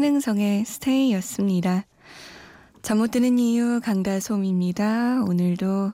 [0.00, 1.84] 신흥성의 스테이였습니다.
[2.80, 5.24] 잠 못 드는 이유 강다솜입니다.
[5.24, 5.92] 오늘도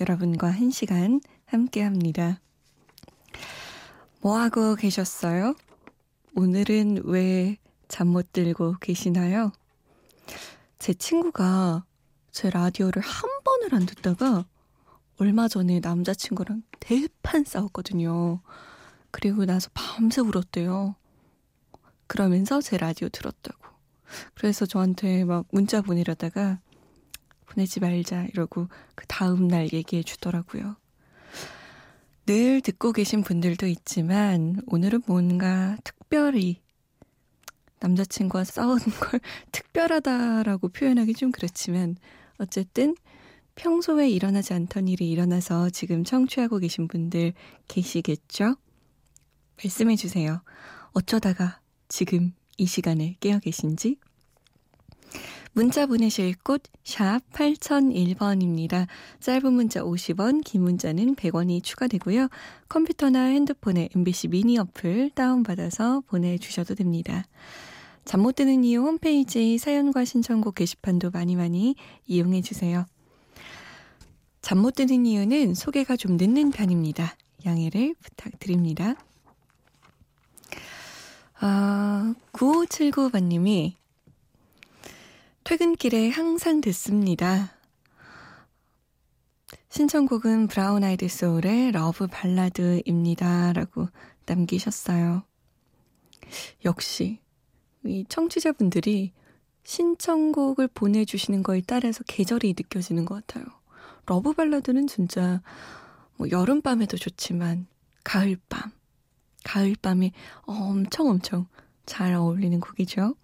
[0.00, 2.42] 여러분과 한 시간 함께 합니다.
[4.20, 5.54] 뭐 하고 계셨어요?
[6.36, 7.56] 오늘은 왜
[7.88, 9.50] 잠 못 들고 계시나요?
[10.78, 11.86] 제 친구가
[12.32, 14.44] 제 라디오를 한 번을 안 듣다가
[15.16, 18.42] 얼마 전에 남자친구랑 대판 싸웠거든요.
[19.10, 20.96] 그리고 나서 밤새 울었대요.
[22.12, 23.58] 그러면서 제 라디오 들었다고.
[24.34, 26.60] 그래서 저한테 막 문자 보내려다가
[27.46, 30.76] 보내지 말자 이러고 그 다음 날 얘기해 주더라고요.
[32.26, 36.60] 늘 듣고 계신 분들도 있지만 오늘은 뭔가 특별히
[37.80, 39.18] 남자친구와 싸운 걸
[39.50, 41.96] 특별하다라고 표현하기 좀 그렇지만
[42.36, 42.94] 어쨌든
[43.54, 47.32] 평소에 일어나지 않던 일이 일어나서 지금 청취하고 계신 분들
[47.68, 48.56] 계시겠죠?
[49.64, 50.42] 말씀해 주세요.
[50.92, 51.61] 어쩌다가
[51.92, 53.98] 지금 이 시간에 깨어 계신지?
[55.52, 58.86] 문자 보내실 곳 샵 8001번입니다.
[59.20, 62.28] 짧은 문자 50원, 긴 문자는 100원이 추가되고요.
[62.70, 67.24] 컴퓨터나 핸드폰에 MBC 미니 어플 다운받아서 보내주셔도 됩니다.
[68.06, 71.76] 잠 못 드는 이유 홈페이지 사연과 신청곡 게시판도 많이 많이
[72.06, 72.86] 이용해 주세요.
[74.40, 77.14] 잠 못 드는 이유는 소개가 좀 늦는 편입니다.
[77.44, 78.96] 양해를 부탁드립니다.
[81.44, 83.74] 아, 9579번님이
[85.42, 87.56] 퇴근길에 항상 듣습니다.
[89.68, 93.54] 신청곡은 브라운 아이드 소울의 Love Ballad입니다.
[93.54, 93.88] 라고
[94.24, 95.24] 남기셨어요.
[96.64, 97.18] 역시,
[97.84, 99.10] 이 청취자분들이
[99.64, 103.46] 신청곡을 보내주시는 거에 따라서 계절이 느껴지는 것 같아요.
[104.06, 105.42] Love Ballad는 진짜
[106.18, 107.66] 뭐 여름밤에도 좋지만
[108.04, 108.70] 가을밤,
[109.44, 111.46] 가을밤에 엄청 엄청
[111.86, 113.14] 잘 어울리는 곡이죠.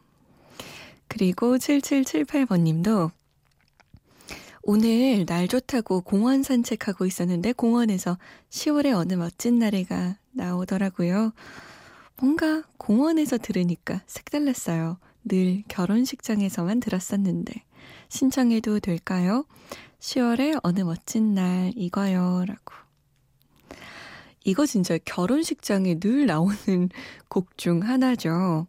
[1.08, 3.10] 그리고 7778번님도
[4.62, 8.18] 오늘 날 좋다고 공원 산책하고 있었는데 공원에서
[8.50, 11.32] 10월의 어느 멋진 날에가 나오더라고요.
[12.20, 14.98] 뭔가 공원에서 들으니까 색달랐어요.
[15.24, 17.62] 늘 결혼식장에서만 들었었는데
[18.08, 19.46] 신청해도 될까요?
[20.00, 22.74] 10월의 어느 멋진 날 이거요 라고
[24.44, 26.88] 이거 진짜 결혼식장에 늘 나오는
[27.28, 28.66] 곡 중 하나죠.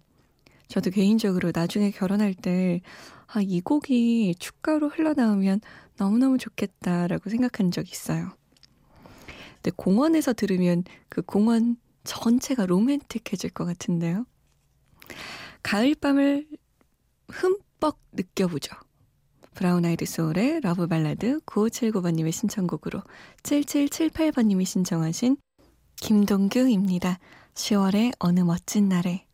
[0.68, 2.82] 저도 개인적으로 나중에 결혼할 때,
[3.28, 5.62] 아, 이 곡이 축가로 흘러나오면
[5.98, 8.32] 너무너무 좋겠다라고 생각한 적 있어요.
[9.56, 14.26] 근데 공원에서 들으면 그 공원 전체가 로맨틱해질 것 같은데요.
[15.64, 16.48] 가을밤을
[17.28, 18.76] 흠뻑 느껴보죠.
[19.54, 23.02] 브라운 아이드 소울의 Love Ballad 9579번님의 신청곡으로
[23.44, 25.38] 7778번님이 신청하신
[26.02, 27.20] 김동규입니다.
[27.56, 29.26] 10월의 어느 멋진 날에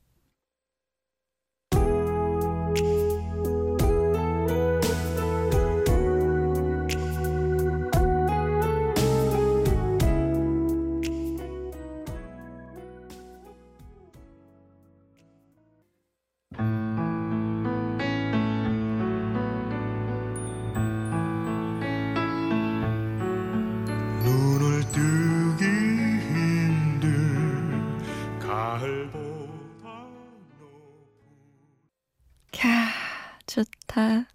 [33.95, 34.27] 좋다.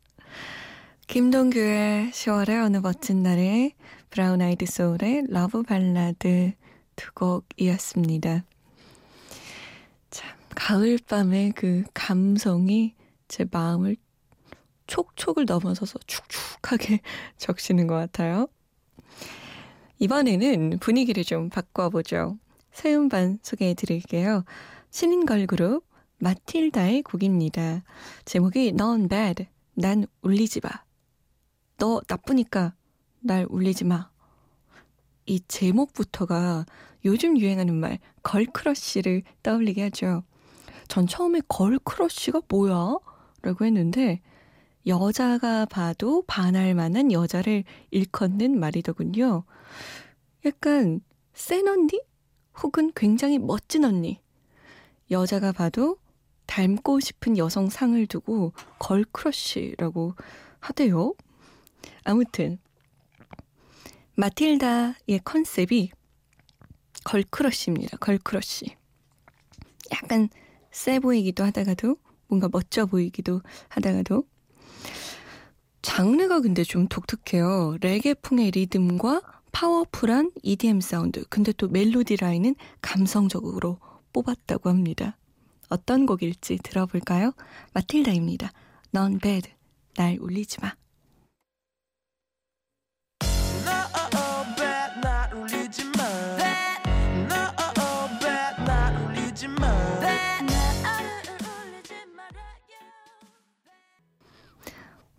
[1.07, 3.75] 김동규의 10월의 어느 멋진 날에
[4.09, 6.53] 브라운 아이드 소울의 Love Ballad
[6.97, 8.45] 두 곡이었습니다.
[10.11, 12.95] 참, 가을밤의 그 감성이
[13.29, 13.97] 제 마음을
[14.87, 17.01] 촉촉을 넘어서서 축축하게
[17.37, 18.49] 적시는 것 같아요.
[19.99, 22.39] 이번에는 분위기를 좀 바꿔보죠.
[22.73, 24.45] 새 음반 소개해 드릴게요.
[24.91, 25.85] 신인 걸 그룹
[26.21, 27.83] 마틸다의 곡입니다.
[28.25, 29.47] 제목이 넌 bad.
[29.75, 30.69] 난 울리지 마.
[31.79, 32.75] 너 나쁘니까
[33.21, 34.11] 날 울리지 마.
[35.25, 36.67] 이 제목부터가
[37.07, 40.23] 요즘 유행하는 말 걸크러쉬를 떠올리게 하죠.
[40.89, 42.99] 전 처음에 걸크러쉬가 뭐야?
[43.43, 44.21] 라고 했는데
[44.87, 49.45] 여자가 봐도 반할 만한 여자를 일컫는 말이더군요.
[50.45, 51.01] 약간
[51.33, 52.03] 센 언니?
[52.63, 54.21] 혹은 굉장히 멋진 언니.
[55.11, 55.97] 여자가 봐도
[56.51, 60.17] 닮고 싶은 여성 상을 두고 girl crush라고
[60.59, 61.15] 하대요.
[62.03, 62.59] 아무튼
[64.17, 65.93] 마틸다의 컨셉이
[67.05, 67.99] girl crush입니다.
[67.99, 68.77] Girl crush.
[69.93, 70.29] 약간
[70.73, 74.25] 세 보이기도 하다가도 뭔가 멋져 보이기도 하다가도
[75.83, 77.77] 장르가 근데 좀 독특해요.
[77.81, 79.23] 레게풍의 리듬과
[79.53, 81.25] 파워풀한 EDM 사운드.
[81.29, 83.79] 근데 또 멜로디 라인은 감성적으로
[84.13, 85.17] 뽑았다고 합니다.
[85.71, 87.33] 어떤 곡일지 들어볼까요?
[87.73, 88.53] 마틸다입니다.
[88.91, 89.49] 넌 bad.
[89.97, 90.73] 날 울리지 마.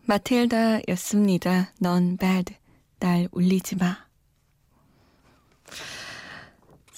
[0.04, 1.72] 마틸다였습니다.
[1.80, 2.58] 넌 bad.
[3.00, 4.06] 날 울리지 마.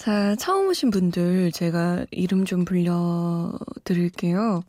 [0.03, 4.61] 자, 처음 오신 분들 제가 이름 좀 불려드릴게요.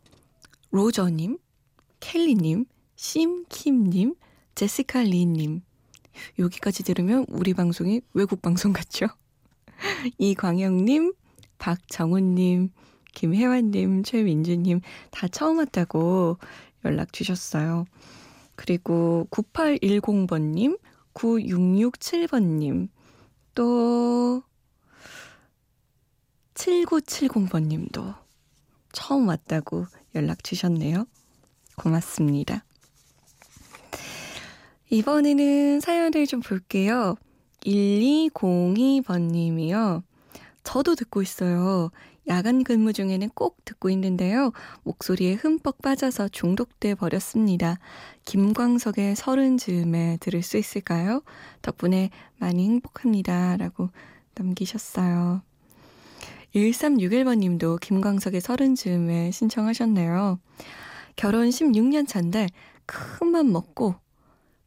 [0.71, 1.39] 로저님,
[1.99, 2.63] 켈리님,
[2.95, 4.15] 심킴님,
[4.55, 5.59] 제시카 리님.
[6.39, 9.07] 여기까지 들으면 우리 방송이 외국 방송 같죠?
[10.19, 11.13] 이광영님,
[11.57, 12.69] 박정훈님,
[13.13, 14.79] 김혜환님, 최민주님
[15.11, 16.37] 다 처음 왔다고
[16.85, 17.83] 연락 주셨어요.
[18.55, 20.79] 그리고 9810번님,
[21.13, 22.87] 9667번님,
[23.53, 24.41] 또
[26.55, 28.15] 7970번님도
[28.91, 29.85] 처음 왔다고
[30.15, 31.05] 연락 주셨네요.
[31.75, 32.65] 고맙습니다.
[34.89, 37.15] 이번에는 사연을 좀 볼게요.
[37.65, 40.01] 1202번님이요.
[40.63, 41.91] 저도 듣고 있어요.
[42.27, 44.51] 야간 근무 중에는 꼭 듣고 있는데요.
[44.83, 47.77] 목소리에 흠뻑 빠져서 중독돼 버렸습니다.
[48.25, 51.21] 김광석의 서른 즈음에 들을 수 있을까요?
[51.61, 53.57] 덕분에 많이 행복합니다.
[53.57, 53.89] 라고
[54.33, 55.43] 남기셨어요.
[56.55, 60.39] 1361번 님도 김광석의 서른 즈음에 신청하셨네요.
[61.15, 62.47] 결혼 16년 차인데
[62.85, 63.95] 큰 맘 먹고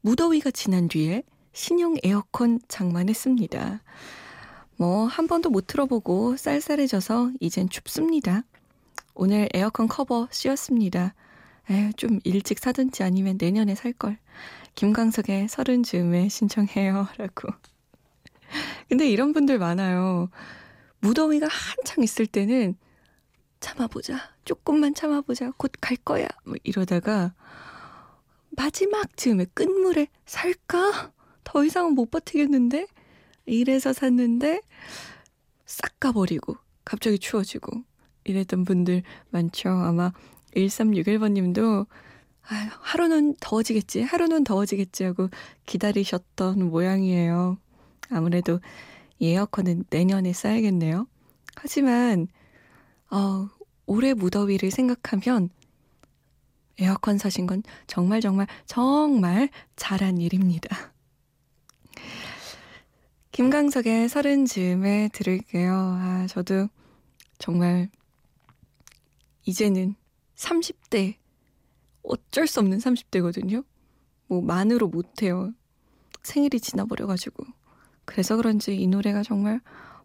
[0.02, 3.82] 무더위가 지난 뒤에 신형 에어컨 장만했습니다.
[4.76, 8.42] 뭐, 한 번도 못 틀어보고 쌀쌀해져서 이젠 춥습니다.
[9.14, 11.14] 오늘 에어컨 커버 씌웠습니다.
[11.70, 14.18] 에휴, 좀 일찍 사든지 아니면 내년에 살걸.
[14.76, 17.08] 김광석의 서른 즈음에 신청해요.
[17.18, 17.48] 라고.
[18.88, 20.28] 근데 이런 분들 많아요.
[21.00, 22.76] 무더위가 한창 있을 때는
[23.60, 24.18] 참아보자.
[24.44, 25.52] 조금만 참아보자.
[25.56, 26.26] 곧 갈 거야.
[26.44, 27.34] 뭐 이러다가
[28.50, 31.12] 마지막 즈음에 끝물에 살까?
[31.44, 32.86] 더 이상은 못 버티겠는데?
[33.46, 34.60] 이래서 샀는데
[35.66, 37.82] 싹 가버리고 갑자기 추워지고
[38.24, 39.70] 이랬던 분들 많죠.
[39.70, 40.12] 아마
[40.54, 41.86] 1361번 님도
[42.50, 45.28] 아, 하루는 더워지겠지, 하루는 더워지겠지 하고
[45.66, 47.58] 기다리셨던 모양이에요.
[48.10, 48.60] 아무래도
[49.18, 51.06] 이 에어컨은 내년에 써야겠네요.
[51.56, 52.28] 하지만
[53.10, 53.48] 어,
[53.86, 55.50] 올해 무더위를 생각하면
[56.78, 60.92] 에어컨 사신 건 정말 정말 정말 잘한 일입니다.
[63.32, 65.72] 김강석의 서른 즈음에 들을게요.
[65.72, 66.68] 아, 저도
[67.38, 67.88] 정말
[69.44, 69.94] 이제는
[70.36, 71.16] 30대
[72.02, 73.64] 어쩔 수 없는 30대거든요.
[74.26, 75.52] 뭐 만으로 못해요.
[76.22, 77.44] 생일이 지나버려가지고.
[78.08, 79.60] 그래서 그런지 이 노래가 정말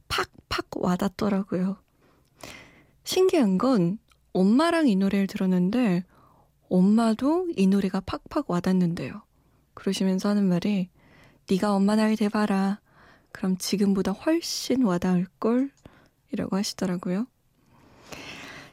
[0.09, 1.77] 팍팍 와닿더라고요.
[3.05, 3.97] 신기한 건
[4.33, 6.03] 엄마랑 이 노래를 들었는데
[6.67, 9.23] 엄마도 이 노래가 팍팍 와닿는데요.
[9.73, 10.89] 그러시면서 하는 말이
[11.49, 12.81] 네가 엄마 나이 돼봐라.
[13.31, 15.71] 그럼 지금보다 훨씬 와닿을걸?
[16.33, 17.25] 이라고 하시더라고요.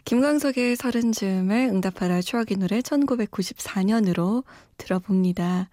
[0.06, 4.42] 김광석의 서른 즈음에 응답하라 추억의 노래 1994년으로
[4.76, 5.70] 들어봅니다.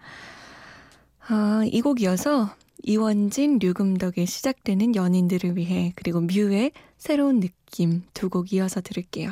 [1.27, 8.81] 아, 이곡 이어서 이원진, 류금덕의 시작되는 연인들을 위해 그리고 뮤의 새로운 느낌 두 곡 이어서
[8.81, 9.31] 들을게요.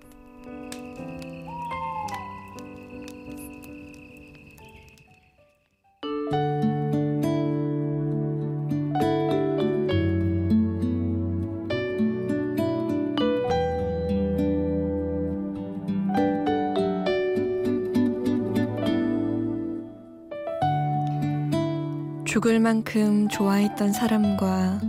[22.31, 24.79] 죽을 만큼 좋아했던 사람과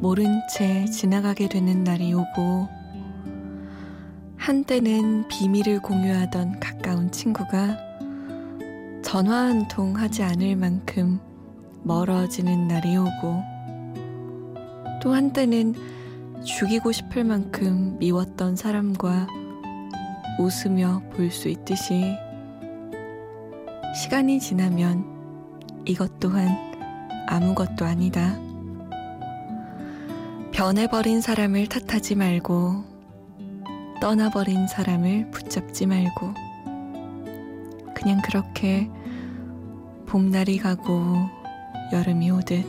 [0.00, 2.68] 모른 채 지나가게 되는 날이 오고,
[4.36, 7.78] 한때는 비밀을 공유하던 가까운 친구가
[9.04, 11.20] 전화 한 통 하지 않을 만큼
[11.84, 13.42] 멀어지는 날이 오고,
[15.00, 15.76] 또 한때는
[16.42, 19.28] 죽이고 싶을 만큼 미웠던 사람과
[20.40, 22.16] 웃으며 볼 수 있듯이
[23.94, 25.04] 시간이 지나면
[25.84, 26.71] 이것 또한
[27.26, 28.38] 아무것도 아니다.
[30.52, 32.84] 변해버린 사람을 탓하지 말고,
[34.00, 36.34] 떠나버린 사람을 붙잡지 말고,
[37.94, 38.90] 그냥 그렇게
[40.06, 41.14] 봄날이 가고
[41.92, 42.66] 여름이 오듯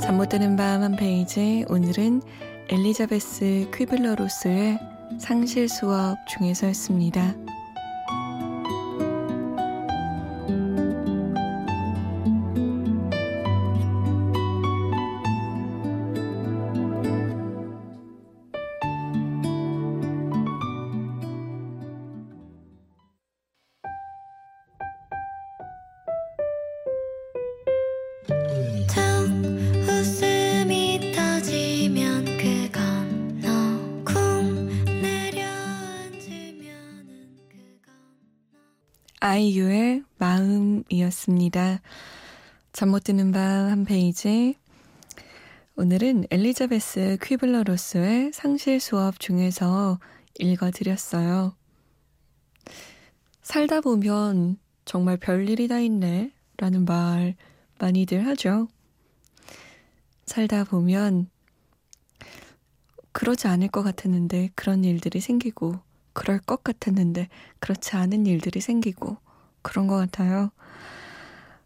[0.00, 2.22] 잠못 드는 밤 한 페이지 오늘은
[2.68, 4.78] 엘리자베스 퀴블러 로스의
[5.18, 7.45] 상실 수업 중에서였습니다.
[39.26, 41.80] 아이유의 마음이었습니다.
[42.72, 44.54] 잠 못 드는 밤 한 페이지.
[45.74, 49.98] 오늘은 엘리자베스 퀴블러 로스의 상실 수업 중에서
[50.38, 51.56] 읽어드렸어요.
[53.42, 56.32] 살다 보면 정말 별일이 다 있네.
[56.56, 57.34] 라는 말
[57.80, 58.68] 많이들 하죠.
[60.26, 61.28] 살다 보면
[63.10, 65.80] 그러지 않을 것 같았는데 그런 일들이 생기고
[66.16, 67.28] 그럴 것 같았는데
[67.60, 69.18] 그렇지 않은 일들이 생기고
[69.60, 70.50] 그런 것 같아요.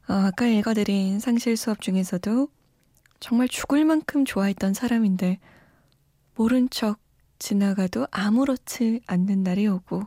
[0.09, 2.49] 어, 아까 읽어드린 상실 수업 중에서도
[3.21, 5.39] 정말 죽을 만큼 좋아했던 사람인데
[6.35, 6.99] 모른 척
[7.39, 10.03] 지나가도 아무렇지 않는 날이 오고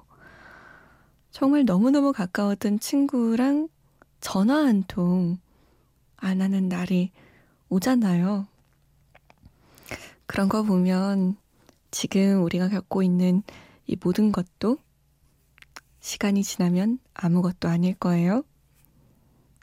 [1.31, 3.69] 정말 너무너무 가까웠던 친구랑
[4.19, 5.37] 전화 한 통
[6.23, 7.11] 안 하는 날이
[7.67, 8.47] 오잖아요.
[10.25, 11.35] 그런 거 보면
[11.91, 13.43] 지금 우리가 겪고 있는
[13.85, 14.77] 이 모든 것도
[15.99, 18.43] 시간이 지나면 아무것도 아닐 거예요.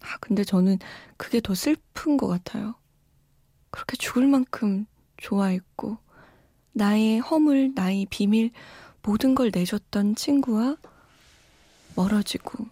[0.00, 0.79] 아, 근데 저는
[1.17, 2.75] 그게 더 슬픈 것 같아요.
[3.71, 4.87] 그렇게 죽을 만큼
[5.19, 5.99] 좋아했고,
[6.73, 8.50] 나의 허물, 나의 비밀,
[9.03, 10.77] 모든 걸 내줬던 친구와
[11.95, 12.67] 멀어지고,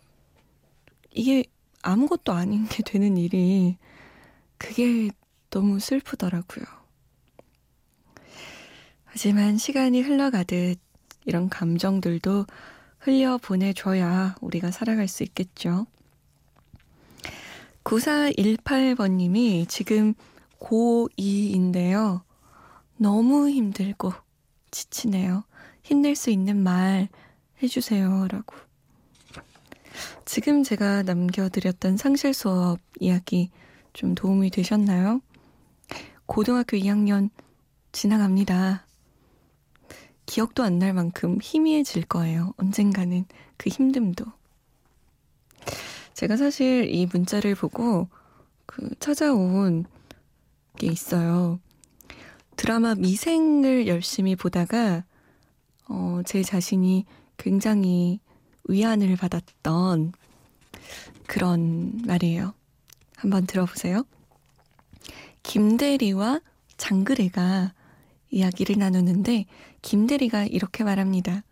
[1.11, 1.45] 이게
[1.83, 3.77] 아무것도 아닌 게 되는 일이,
[4.57, 5.11] 그게
[5.51, 6.65] 너무 슬프더라고요.
[9.05, 10.88] 하지만 시간이 흘러가듯
[11.25, 12.47] 이런 감정들도
[12.99, 15.87] 흘려 보내줘야 우리가 살아갈 수 있겠죠.
[17.85, 20.15] 9418번님이 지금
[20.61, 22.23] 고2인데요.
[22.97, 24.13] 너무 힘들고
[24.71, 25.45] 지치네요.
[25.83, 27.09] 힘낼 수 있는 말
[27.63, 28.29] 해주세요.
[28.29, 28.57] 라고.
[30.25, 33.51] 지금 제가 남겨드렸던 상실 수업 이야기
[33.93, 35.21] 좀 도움이 되셨나요?
[36.27, 37.31] 고등학교 2학년
[37.93, 38.88] 지나갑니다.
[40.29, 42.53] 기억도 안 날 만큼 희미해질 거예요.
[42.59, 43.25] 언젠가는
[43.57, 44.31] 그 힘듦도.
[46.13, 48.09] 제가 사실 이 문자를 보고
[48.67, 49.87] 그 찾아온
[50.77, 51.59] 게 있어요.
[52.57, 55.05] 드라마 미생을 열심히 보다가
[55.89, 57.07] 어, 제 자신이
[57.39, 58.21] 굉장히
[58.69, 60.13] 위안을 받았던
[61.27, 62.53] 그런 말이에요.
[63.17, 64.05] 한번 들어보세요.
[65.43, 66.41] 김대리와
[66.77, 67.73] 장그래가
[68.31, 69.47] 이야기를 나누는데
[69.83, 71.43] 김대리가 이렇게 말합니다.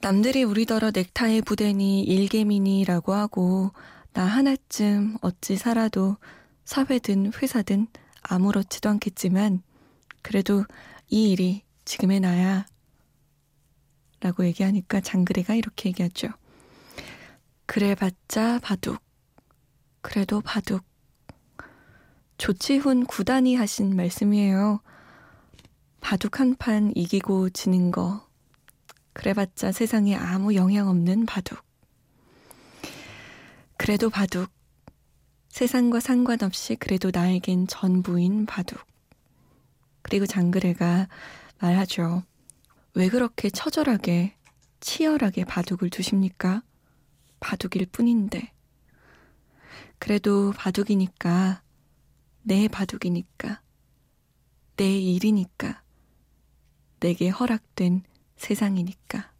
[0.00, 3.72] 남들이 우리더러 넥타이 부대니 일개미니라고 하고
[4.12, 6.16] 나 하나쯤 어찌 살아도
[6.64, 7.86] 사회든 회사든
[8.22, 9.62] 아무렇지도 않겠지만
[10.22, 10.64] 그래도
[11.08, 12.66] 이 일이 지금의 나야
[14.20, 16.28] 라고 얘기하니까 장그래가 이렇게 얘기하죠.
[17.66, 19.02] 그래봤자 바둑
[20.00, 20.84] 그래도 바둑
[22.38, 24.80] 조치훈 구단이 하신 말씀이에요.
[26.02, 28.28] 바둑 한 판 이기고 지는 거
[29.14, 31.62] 그래봤자 세상에 아무 영향 없는 바둑.
[33.78, 34.50] 그래도 바둑.
[35.48, 38.80] 세상과 상관없이 그래도 나에겐 전부인 바둑.
[40.02, 41.08] 그리고 장그래가
[41.60, 42.24] 말하죠.
[42.94, 44.36] 왜 그렇게 처절하게,
[44.80, 46.62] 치열하게 바둑을 두십니까?
[47.40, 48.52] 바둑일 뿐인데.
[49.98, 51.62] 그래도 바둑이니까,
[52.42, 53.60] 내 바둑이니까,
[54.76, 55.82] 내 일이니까,
[57.02, 58.02] 내게 허락된
[58.36, 59.32] 세상이니까.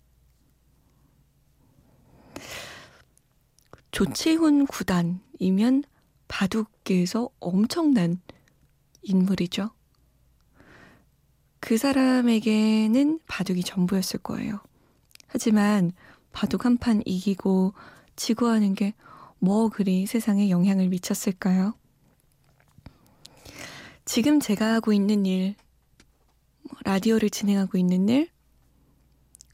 [3.92, 5.84] 조치훈 구단이면
[6.28, 8.20] 바둑계에서 엄청난
[9.02, 9.70] 인물이죠.
[11.60, 14.60] 그 사람에게는 바둑이 전부였을 거예요.
[15.28, 15.92] 하지만
[16.32, 17.74] 바둑 한 판 이기고
[18.16, 18.94] 지고 하는 게
[19.44, 21.74] 뭐 그리 세상에 영향을 미쳤을까요?
[24.04, 25.61] 지금 제가 하고 있는 일, 뭐
[26.84, 28.30] 라디오를 진행하고 있는 일,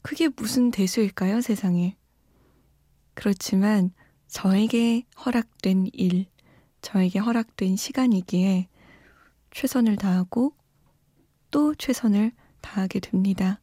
[0.01, 1.97] 그게 무슨 대수일까요, 세상에?
[3.13, 3.91] 그렇지만
[4.27, 6.25] 저에게 허락된 일,
[6.81, 8.69] 저에게 허락된 시간이기에
[9.51, 10.53] 최선을 다하고
[11.51, 13.59] 또 최선을 다하게 됩니다.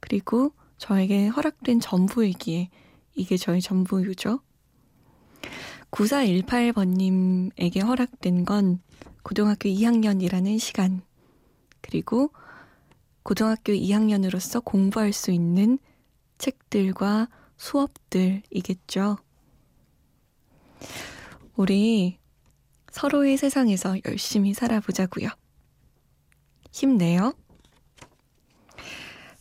[0.00, 2.70] 그리고 저에게 허락된 전부이기에
[3.14, 4.40] 이게 저의 전부유죠.
[5.90, 8.80] 9418번님에게 허락된 건
[9.22, 11.02] 고등학교 2학년이라는 시간,
[11.82, 12.32] 그리고
[13.22, 15.78] 고등학교 2학년으로서 공부할 수 있는
[16.38, 19.18] 책들과 수업들이겠죠.
[21.54, 22.18] 우리
[22.90, 25.28] 서로의 세상에서 열심히 살아보자고요.
[26.72, 27.34] 힘내요.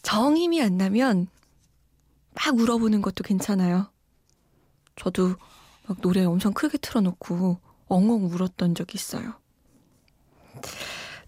[0.01, 1.27] 정 힘이 안 나면
[2.33, 3.91] 막 울어보는 것도 괜찮아요.
[4.95, 5.35] 저도
[5.87, 9.39] 막 노래 엄청 크게 틀어놓고 엉엉 울었던 적 있어요.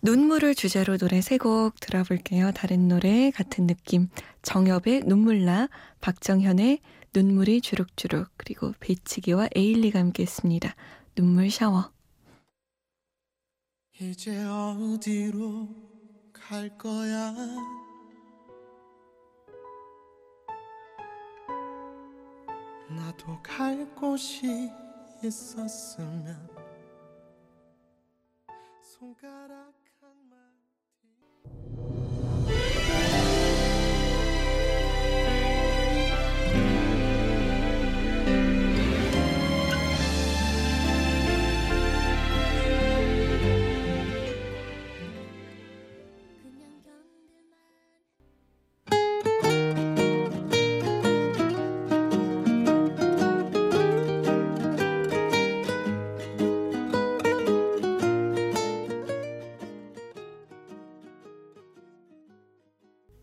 [0.03, 2.51] 눈물을 주제로 노래 세 곡 들어볼게요.
[2.53, 4.09] 다른 노래 같은 느낌.
[4.41, 5.69] 정엽의 눈물나,
[6.01, 6.79] 박정현의
[7.13, 10.75] 눈물이 주룩주룩, 그리고 배치기와 에일리가 함께 했습니다.
[11.15, 11.91] 눈물 샤워.
[13.99, 15.69] 이제 어디로
[16.33, 17.35] 갈 거야?
[22.89, 24.69] 나도 갈 곳이
[25.23, 26.49] 있었으면
[28.81, 29.73] 손가락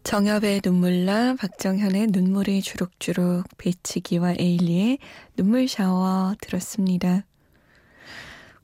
[0.09, 5.01] 정엽의 눈물나 박정현의 눈물이 주룩주룩 배치기와 에일리의
[5.37, 7.27] 눈물 샤워 들었습니다.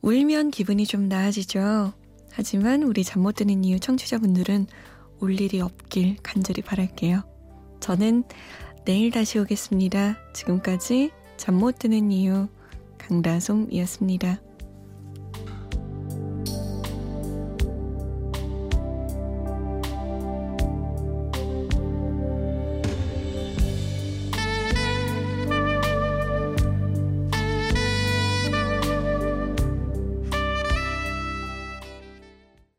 [0.00, 1.92] 울면 기분이 좀 나아지죠.
[2.32, 4.68] 하지만 우리 잠 못 드는 이유 청취자분들은
[5.20, 7.24] 올 일이 없길 간절히 바랄게요.
[7.78, 8.24] 저는
[8.86, 10.16] 내일 다시 오겠습니다.
[10.32, 12.48] 지금까지 잠 못 드는 이유
[12.96, 14.40] 강다솜이었습니다.